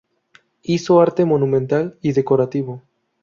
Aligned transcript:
Hizo 0.63 0.99
arte 0.99 1.25
monumental 1.25 1.99
y 2.01 2.13
decorativo. 2.13 2.81